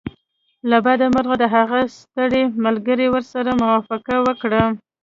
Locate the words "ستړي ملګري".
1.99-3.07